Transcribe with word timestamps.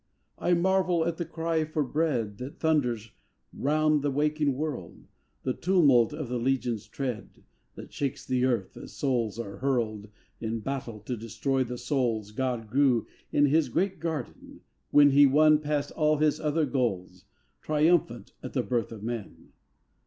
I 0.39 0.55
marvel 0.55 1.05
at 1.05 1.17
the 1.17 1.25
cry 1.25 1.63
for 1.63 1.83
bread 1.83 2.39
That 2.39 2.59
thunders 2.59 3.11
round 3.53 4.01
the 4.01 4.09
waking 4.09 4.55
world; 4.55 5.05
The 5.43 5.53
tumult 5.53 6.11
of 6.11 6.27
the 6.27 6.39
legion's 6.39 6.87
tread 6.87 7.43
That 7.75 7.93
shakes 7.93 8.25
the 8.25 8.43
earth, 8.45 8.75
as 8.77 8.93
souls 8.93 9.37
are 9.37 9.57
hurled 9.57 10.09
In 10.39 10.59
battle 10.61 11.01
to 11.01 11.15
destroy 11.15 11.63
the 11.63 11.77
souls 11.77 12.31
God 12.31 12.67
grew 12.67 13.05
in 13.31 13.45
His 13.45 13.69
great 13.69 13.99
garden, 13.99 14.61
when 14.89 15.11
He 15.11 15.27
won 15.27 15.59
past 15.59 15.91
all 15.91 16.17
His 16.17 16.39
other 16.39 16.65
goals 16.65 17.25
Triumphant 17.61 18.33
at 18.41 18.53
the 18.53 18.63
birth 18.63 18.91
of 18.91 19.03
men! 19.03 19.49